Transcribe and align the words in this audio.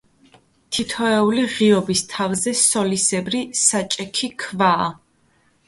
თითოეული 0.77 1.43
ღიობის 1.57 2.01
თავზე 2.15 2.55
სოლისებრი, 2.63 3.45
საჭექი 3.67 4.33
ქვაა. 4.47 4.93